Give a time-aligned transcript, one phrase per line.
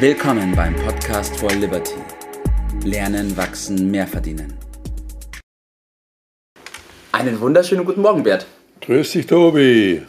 [0.00, 1.96] Willkommen beim Podcast for Liberty.
[2.84, 4.54] Lernen, wachsen, mehr verdienen.
[7.10, 8.46] Einen wunderschönen guten Morgen, Bert.
[8.80, 10.02] Grüß dich, Tobi.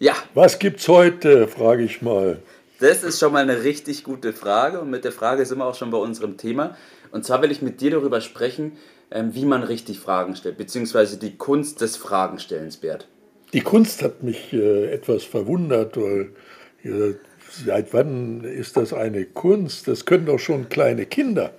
[0.00, 2.40] Ja, Was gibt's heute, frage ich mal.
[2.80, 5.76] das ist schon mal eine richtig gute Frage und mit der Frage sind wir auch
[5.76, 6.76] schon bei unserem Thema.
[7.12, 8.78] Und zwar will ich mit dir darüber sprechen,
[9.12, 13.06] ähm, wie man richtig Fragen stellt, beziehungsweise die Kunst des Fragenstellens, Bert.
[13.52, 16.32] Die Kunst hat mich äh, etwas verwundert, weil
[16.82, 17.14] äh,
[17.50, 19.88] seit wann ist das eine Kunst?
[19.88, 21.52] Das können doch schon kleine Kinder.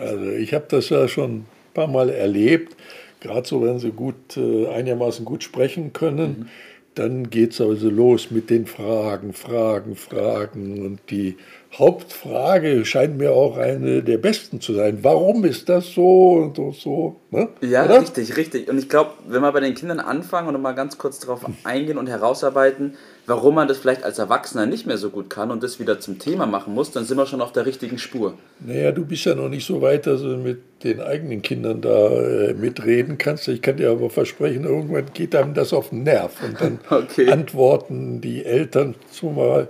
[0.00, 2.76] Also ich habe das ja schon ein paar Mal erlebt,
[3.20, 6.50] gerade so, wenn sie gut, äh, einigermaßen gut sprechen können.
[6.94, 10.82] Dann geht es also los mit den Fragen, Fragen, Fragen.
[10.82, 11.36] Und die
[11.74, 15.00] Hauptfrage scheint mir auch eine der besten zu sein.
[15.02, 16.72] Warum ist das so und so?
[16.72, 17.48] so ne?
[17.60, 18.00] Ja, Oder?
[18.00, 18.70] richtig, richtig.
[18.70, 21.98] Und ich glaube, wenn wir bei den Kindern anfangen und mal ganz kurz darauf eingehen
[21.98, 22.94] und herausarbeiten,
[23.26, 26.18] warum man das vielleicht als Erwachsener nicht mehr so gut kann und das wieder zum
[26.18, 28.34] Thema machen muss, dann sind wir schon auf der richtigen Spur.
[28.60, 32.08] Naja, du bist ja noch nicht so weit, dass du mit den eigenen Kindern da
[32.08, 33.48] äh, mitreden kannst.
[33.48, 36.32] Ich kann dir aber versprechen, irgendwann geht einem das auf den Nerv.
[36.42, 37.30] Und dann Okay.
[37.30, 39.68] antworten die Eltern zumal,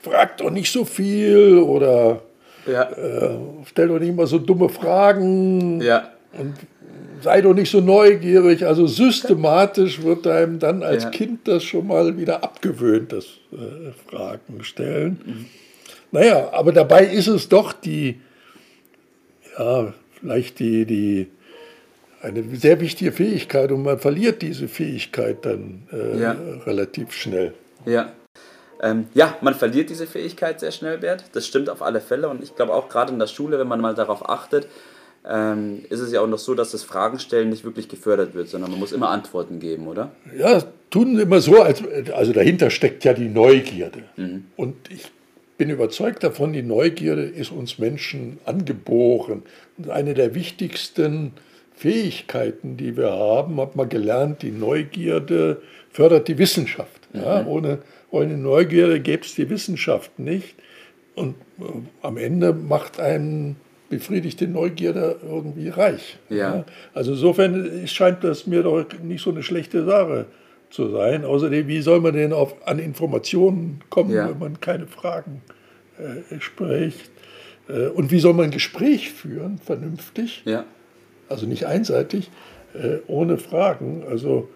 [0.00, 2.22] frag doch nicht so viel oder
[2.66, 6.54] Ja, äh, stell doch nicht immer so dumme Fragen ja, und
[7.22, 8.66] sei doch nicht so neugierig.
[8.66, 11.10] Also systematisch wird einem dann als Ja.
[11.10, 15.20] Kind das schon mal wieder abgewöhnt, das äh, Fragen stellen.
[15.24, 15.46] Mhm.
[16.10, 18.20] Naja, aber dabei ist es doch die,
[19.58, 21.26] ja, vielleicht die, die,
[22.22, 26.36] eine sehr wichtige Fähigkeit und man verliert diese Fähigkeit dann äh, Ja.
[26.66, 27.54] relativ schnell.
[27.86, 28.12] ja.
[28.80, 31.24] Ähm, ja, man verliert diese Fähigkeit sehr schnell, Bert.
[31.32, 32.28] Das stimmt auf alle Fälle.
[32.28, 34.68] Und ich glaube auch gerade in der Schule, wenn man mal darauf achtet,
[35.28, 38.70] ähm, ist es ja auch noch so, dass das Fragenstellen nicht wirklich gefördert wird, sondern
[38.70, 40.12] man muss immer Antworten geben, oder?
[40.36, 44.04] Ja, tun immer so, als, also dahinter steckt ja die Neugierde.
[44.56, 45.10] Und ich
[45.58, 49.42] bin überzeugt davon, die Neugierde ist uns Menschen angeboren.
[49.76, 51.32] Und eine der wichtigsten
[51.74, 57.08] Fähigkeiten, die wir haben, hat man gelernt, die Neugierde fördert die Wissenschaft.
[57.12, 57.78] Ja, ohne,
[58.10, 60.54] ohne Neugierde gäbe es die Wissenschaft nicht.
[61.14, 61.64] Und äh,
[62.02, 63.56] am Ende macht einen
[63.88, 66.18] befriedigte Neugierde irgendwie reich.
[66.28, 66.64] Ja.
[66.94, 70.26] Also insofern scheint das mir doch nicht so eine schlechte Sache
[70.70, 71.24] zu sein.
[71.24, 74.28] Außerdem, wie soll man denn auf, an Informationen kommen, Ja.
[74.28, 75.40] wenn man keine Fragen
[75.98, 77.10] äh, spricht?
[77.68, 80.64] Äh, und wie soll man ein Gespräch führen, vernünftig, Ja,
[81.28, 82.30] also nicht einseitig,
[82.74, 84.02] äh, ohne Fragen?
[84.10, 84.48] Also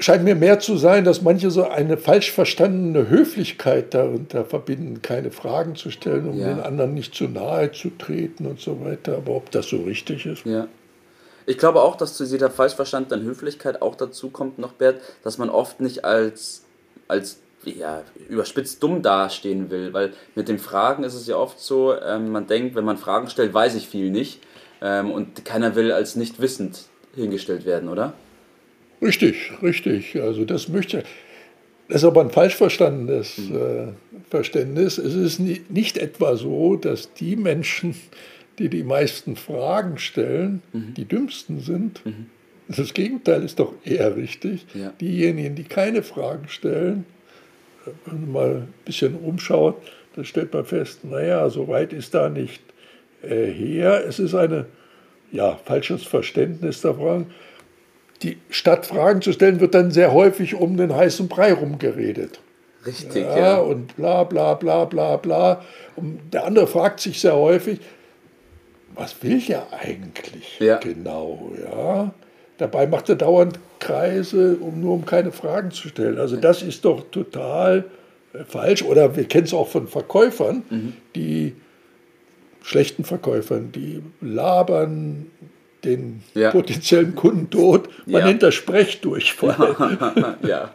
[0.00, 5.30] scheint mir mehr zu sein, dass manche so eine falsch verstandene Höflichkeit darunter verbinden, keine
[5.30, 6.48] Fragen zu stellen, um Ja.
[6.48, 9.16] den anderen nicht zu nahe zu treten und so weiter.
[9.18, 10.44] Aber ob das so richtig ist?
[10.44, 10.66] Ja.
[11.46, 15.38] Ich glaube auch, dass zu dieser falsch verstandenen Höflichkeit auch dazu kommt noch, Bert, dass
[15.38, 16.64] man oft nicht als,
[17.08, 21.94] als ja, überspitzt dumm dastehen will, weil mit den Fragen ist es ja oft so,
[22.00, 24.40] ähm, man denkt, wenn man Fragen stellt, weiß ich viel nicht
[24.80, 26.84] ähm, und keiner will als nicht wissend
[27.14, 28.14] hingestellt werden, oder?
[29.02, 30.20] Richtig, richtig.
[30.20, 31.04] Also das möchte.
[31.88, 33.88] Das ist aber ein falsch verstandenes äh,
[34.28, 34.98] Verständnis.
[34.98, 37.96] Es ist nie, nicht etwa so, dass die Menschen,
[38.58, 42.02] die die meisten Fragen stellen, die dümmsten sind.
[42.68, 44.66] Das Gegenteil ist doch eher richtig.
[44.74, 44.92] Ja.
[45.00, 47.04] Diejenigen, die keine Fragen stellen,
[48.04, 49.76] wenn man mal ein bisschen umschaut,
[50.14, 52.62] dann stellt man fest, naja, so weit ist da nicht
[53.22, 54.04] äh, her.
[54.06, 54.66] Es ist ein
[55.32, 57.26] ja, falsches Verständnis der Fragen
[58.22, 62.40] die statt Fragen zu stellen, wird dann sehr häufig um den heißen Brei rumgeredet.
[62.86, 63.56] Richtig, Ja, ja.
[63.58, 65.62] und bla bla bla bla bla.
[65.96, 67.80] Und der andere fragt sich sehr häufig,
[68.94, 70.78] was will der eigentlich Ja.
[70.78, 71.50] genau?
[71.62, 72.12] Ja?
[72.58, 76.18] Dabei macht er dauernd Kreise, um nur um keine Fragen zu stellen.
[76.18, 77.84] Also das ist doch total
[78.34, 78.82] äh, falsch.
[78.82, 80.92] Oder wir kennen es auch von Verkäufern, Mhm.
[81.14, 81.54] die
[82.62, 85.26] schlechten Verkäufern, die labern
[85.84, 86.50] den Ja.
[86.50, 87.88] potenziellen Kunden tot.
[88.06, 88.26] Man Ja.
[88.26, 90.36] nennt das Sprechdurchfall.
[90.42, 90.70] ja.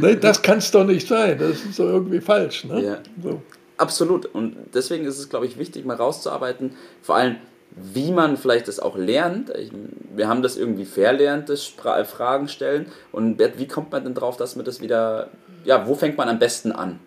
[0.00, 1.38] Ne, das kann es doch nicht sein.
[1.38, 2.64] Das ist doch irgendwie falsch.
[2.64, 2.82] Ne?
[2.82, 2.98] Ja.
[3.22, 3.42] So.
[3.76, 4.26] Absolut.
[4.26, 7.36] Und deswegen ist es, glaube ich, wichtig, mal rauszuarbeiten, vor allem,
[7.76, 9.50] wie man vielleicht das auch lernt.
[9.50, 9.70] Ich,
[10.14, 12.86] wir haben das irgendwie verlernt, das Spra Fragen stellen.
[13.10, 15.28] Und Bert, wie kommt man denn drauf, dass man das wieder,
[15.64, 17.00] ja, wo fängt man am besten an?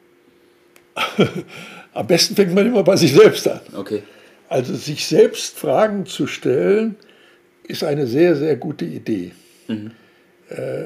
[1.94, 3.62] Am besten fängt man immer bei sich selbst an.
[3.76, 4.04] Okay.
[4.50, 6.96] Also sich selbst Fragen zu stellen,
[7.68, 9.32] ist eine sehr, sehr gute Idee.
[10.50, 10.86] Äh,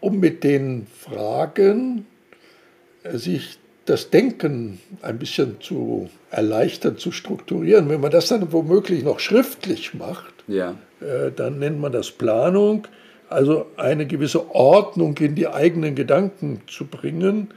[0.00, 2.06] um mit den Fragen
[3.02, 7.88] äh, sich das Denken ein bisschen zu erleichtern, zu strukturieren.
[7.88, 10.76] Wenn man das dann womöglich noch schriftlich macht, Ja.
[11.00, 12.86] äh, dann nennt man das Planung,
[13.28, 17.48] also eine gewisse Ordnung in die eigenen Gedanken zu bringen,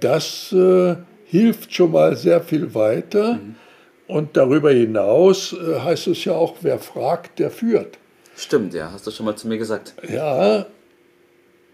[0.00, 0.96] Das äh,
[1.26, 3.34] hilft schon mal sehr viel weiter.
[3.34, 3.54] Mhm.
[4.08, 7.98] Und darüber hinaus äh, heißt es ja auch, wer fragt, der führt.
[8.36, 9.94] Stimmt, ja, hast du schon mal zu mir gesagt.
[10.08, 10.66] Ja,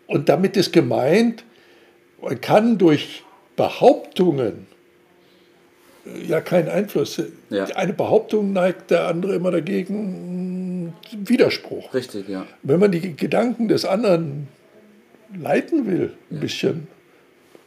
[0.07, 1.45] und damit ist gemeint,
[2.21, 3.23] man kann durch
[3.57, 4.67] Behauptungen
[6.05, 7.23] äh, ja keinen Einfluss.
[7.51, 7.65] Ja.
[7.77, 11.95] Eine Behauptung neigt der andere immer dagegen Widerspruch.
[11.95, 12.47] Richtig, ja.
[12.63, 14.49] Wenn man die Gedanken des anderen
[15.39, 16.41] leiten will, ein ja.
[16.41, 16.89] bisschen,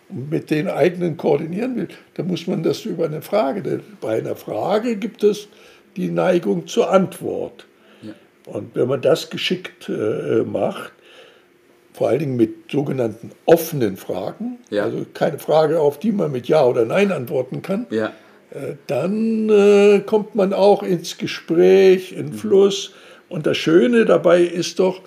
[0.09, 3.62] mit den eigenen koordinieren will, dann muss man das über eine Frage.
[3.62, 5.48] Denn bei einer Frage gibt es
[5.95, 7.65] die Neigung zur Antwort.
[8.01, 8.13] Ja.
[8.45, 10.94] Und wenn man das geschickt äh, macht,
[11.94, 14.83] vor allen Dingen mit sogenannten offenen Fragen, ja.
[14.83, 18.13] also keine Frage, auf die man mit Ja oder Nein antworten kann, ja.
[18.51, 22.33] äh, dann äh, kommt man auch ins Gespräch, in mhm.
[22.33, 22.94] Fluss.
[23.30, 25.01] Und das Schöne dabei ist doch,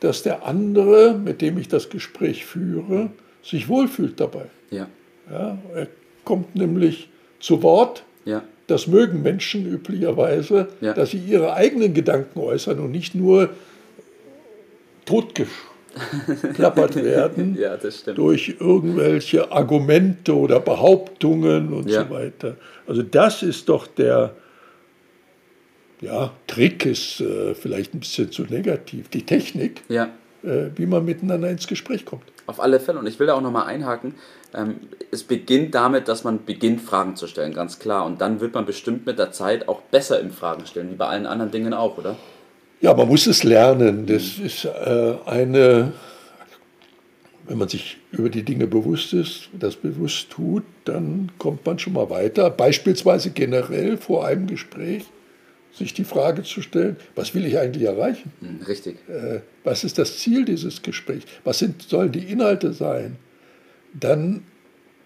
[0.00, 3.10] dass der andere, mit dem ich das Gespräch führe,
[3.42, 4.46] sich wohlfühlt dabei.
[4.70, 4.88] Ja.
[5.30, 5.88] ja er
[6.24, 7.08] kommt nämlich
[7.40, 8.04] zu Wort.
[8.24, 8.42] Ja.
[8.66, 10.92] Das mögen Menschen üblicherweise, ja.
[10.94, 13.50] dass sie ihre eigenen Gedanken äußern und nicht nur
[15.06, 17.76] totgeklappert werden ja,
[18.14, 22.56] durch irgendwelche Argumente oder Behauptungen und so weiter.
[22.86, 24.36] Also das ist doch der
[26.00, 29.08] ja, Trick ist äh, vielleicht ein bisschen zu negativ.
[29.08, 30.10] Die Technik, ja.
[30.42, 32.22] Äh, wie man miteinander ins Gespräch kommt.
[32.46, 32.98] Auf alle Fälle.
[32.98, 34.14] Und ich will da auch nochmal einhaken.
[34.54, 34.76] Ähm,
[35.10, 38.06] es beginnt damit, dass man beginnt, Fragen zu stellen, ganz klar.
[38.06, 41.06] Und dann wird man bestimmt mit der Zeit auch besser im Fragen stellen, wie bei
[41.06, 42.16] allen anderen Dingen auch, oder?
[42.80, 44.06] Ja, man muss es lernen.
[44.06, 45.92] Das ist äh, eine,
[47.46, 51.92] wenn man sich über die Dinge bewusst ist, das bewusst tut, dann kommt man schon
[51.92, 52.48] mal weiter.
[52.50, 55.04] Beispielsweise generell vor einem Gespräch
[55.72, 58.32] sich die Frage zu stellen, was will ich eigentlich erreichen?
[58.40, 58.96] Hm, richtig.
[59.08, 61.24] Äh, was ist das Ziel dieses Gesprächs?
[61.44, 63.16] Was sind, sollen die Inhalte sein?
[63.92, 64.44] Dann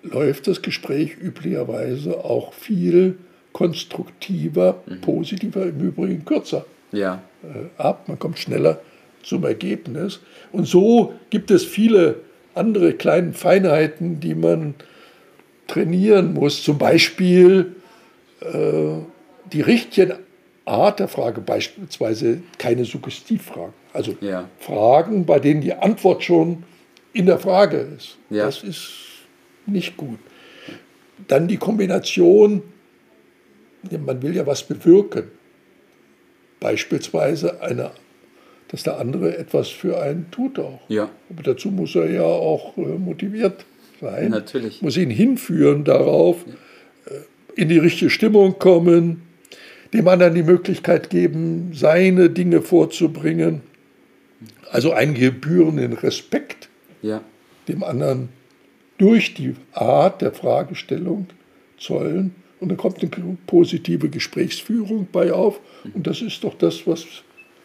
[0.02, 3.19] läuft das Gespräch üblicherweise auch viel
[3.52, 5.00] konstruktiver, mhm.
[5.00, 7.22] positiver, im Übrigen kürzer ja.
[7.43, 8.08] Äh, ab.
[8.08, 8.81] Man kommt schneller
[9.22, 10.20] zum Ergebnis.
[10.52, 12.16] Und so gibt es viele
[12.55, 14.75] andere kleine Feinheiten, die man
[15.66, 16.62] trainieren muss.
[16.62, 17.75] Zum Beispiel
[18.40, 18.99] äh,
[19.52, 20.14] die richtigen
[20.64, 23.75] Art der Frage beispielsweise keine Suggestivfragen.
[23.93, 24.49] Also ja.
[24.58, 26.64] Fragen, bei denen die Antwort schon
[27.12, 28.16] in der Frage ist.
[28.31, 28.46] Ja.
[28.46, 28.93] Das ist
[29.66, 30.19] nicht gut.
[31.28, 32.62] Dann die Kombination,
[33.90, 35.31] man will ja was bewirken.
[36.61, 37.90] Beispielsweise eine,
[38.69, 40.81] dass der andere etwas für einen tut auch.
[40.88, 41.11] Ja.
[41.31, 43.64] Aber dazu muss er ja auch äh, motiviert
[44.00, 44.31] sein.
[44.31, 44.82] Natürlich.
[44.82, 46.44] Muss ihn hinführen darauf.
[47.06, 49.24] Äh, in die richtige Stimmung kommen,
[49.94, 53.62] dem anderen die Möglichkeit geben, seine Dinge vorzubringen.
[54.70, 56.69] Also einen gebührenden Respekt
[57.00, 57.20] ja.
[57.69, 58.29] dem anderen
[58.99, 61.29] durch die Art der Fragestellung
[61.79, 62.35] zollen.
[62.58, 65.61] Und dann kommt eine positive Gesprächsführung bei auf.
[65.94, 67.05] Und das ist doch das, was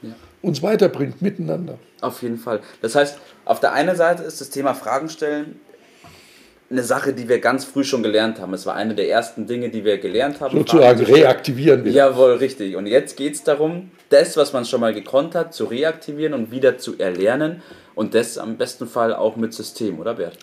[0.03, 0.13] ja.
[0.43, 1.79] uns weiterbringt miteinander.
[2.01, 2.61] Auf jeden Fall.
[2.81, 5.59] Das heißt, auf der einen Seite ist das Thema Fragen stellen
[6.71, 8.53] eine Sache, die wir ganz früh schon gelernt haben.
[8.53, 10.55] Es war eine der ersten Dinge, die wir gelernt haben.
[10.55, 11.91] Sozusagen reaktivieren wir.
[11.91, 12.75] Jawohl, richtig.
[12.75, 16.51] Und jetzt geht es darum, das, was man schon mal gekonnt hat, zu reaktivieren und
[16.51, 17.63] wieder zu erlernen.
[17.95, 20.37] Und das am besten Fall auch mit System, oder Bert?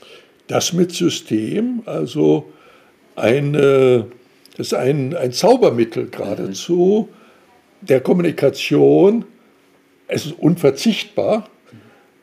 [0.48, 2.52] Das mit System, also
[3.14, 4.06] eine,
[4.56, 7.86] das ist ein, ein Zaubermittel geradezu mhm.
[7.86, 9.24] der Kommunikation.
[10.08, 11.48] Es ist unverzichtbar.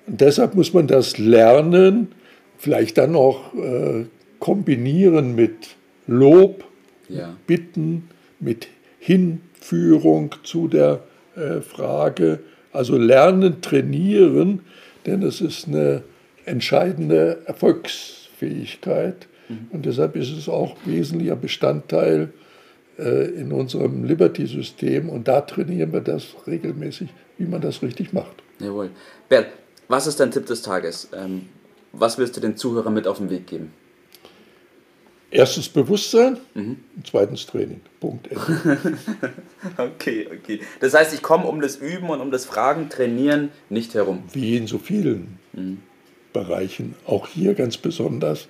[0.07, 2.13] Und deshalb muss man das lernen
[2.63, 4.05] vielleicht dann auch äh,
[4.39, 5.75] kombinieren mit
[6.08, 6.63] Lob,
[7.10, 7.36] ja.
[7.46, 8.08] Bitten,
[8.39, 11.03] mit Hinführung zu der
[11.36, 12.39] äh, Frage.
[12.72, 14.62] Also lernen, trainieren,
[15.05, 16.03] denn es ist eine
[16.46, 19.27] entscheidende Erfolgsfähigkeit.
[19.50, 19.67] Mhm.
[19.72, 22.32] Und deshalb ist es auch wesentlicher Bestandteil
[22.98, 25.10] äh, in unserem Liberty-System.
[25.10, 28.41] Und da trainieren wir das regelmäßig, wie man das richtig macht.
[28.60, 28.89] Jawohl.
[29.27, 29.48] Bert,
[29.89, 31.10] was ist dein Tipp des Tages?
[31.13, 31.50] Ähm,
[31.93, 33.71] was willst du den Zuhörern mit auf den Weg geben?
[35.31, 36.77] Erstens Bewusstsein, mhm.
[37.03, 37.81] zweitens Training.
[38.00, 38.29] Punkt.
[39.77, 40.59] okay, okay.
[40.79, 44.23] Das heißt, ich komme um das Üben und um das Fragen, Trainieren nicht herum.
[44.31, 45.79] Wie in so vielen mhm.
[46.33, 46.93] Bereichen.
[47.07, 48.47] Auch hier ganz besonders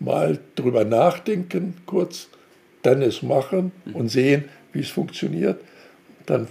[0.00, 2.28] mal drüber nachdenken, kurz,
[2.82, 3.94] dann es machen mhm.
[3.94, 5.60] und sehen, wie es funktioniert,
[6.26, 6.46] dann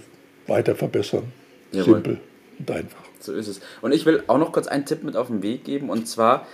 [0.48, 1.32] weiter verbessern.
[1.70, 1.94] Jawohl.
[1.94, 2.20] Simpel
[2.58, 3.07] und einfach.
[3.20, 3.60] So ist es.
[3.82, 6.46] Und ich will auch noch kurz einen Tipp mit auf den Weg geben und zwar,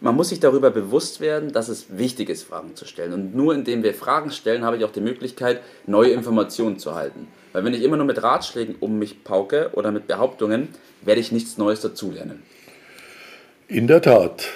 [0.00, 3.12] man muss sich darüber bewusst werden, dass es wichtig ist, Fragen zu stellen.
[3.12, 7.28] Und nur indem wir Fragen stellen, habe ich auch die Möglichkeit, neue Informationen zu halten.
[7.52, 10.68] Weil wenn ich immer nur mit Ratschlägen um mich pauke oder mit Behauptungen,
[11.02, 12.42] werde ich nichts Neues dazulernen.
[13.68, 14.46] In der Tat,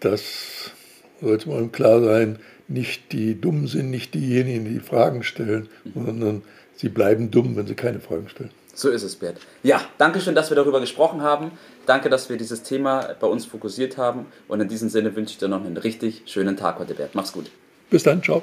[0.00, 0.72] das
[1.20, 6.42] sollte man klar sein, nicht die dumm sind, nicht diejenigen, die Fragen stellen, sondern
[6.74, 8.50] sie bleiben dumm, wenn sie keine Fragen stellen.
[8.76, 9.38] So ist es, Bert.
[9.62, 11.52] Ja, danke schön, dass wir darüber gesprochen haben.
[11.86, 14.26] Danke, dass wir dieses Thema bei uns fokussiert haben.
[14.48, 17.14] Und in diesem Sinne wünsche ich dir noch einen richtig schönen Tag heute, Bert.
[17.14, 17.50] Mach's gut.
[17.88, 18.42] Bis dann, ciao.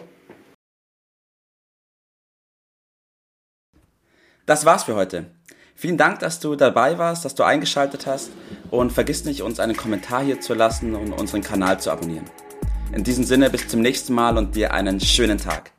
[4.48, 5.28] Das war's für heute.
[5.76, 8.32] Vielen Dank, dass du dabei warst, dass du eingeschaltet hast
[8.72, 12.26] und vergiss nicht, uns einen Kommentar hier zu lassen und unseren Kanal zu abonnieren.
[12.92, 15.72] In diesem Sinne bis zum nächsten Mal und dir einen schönen Tag.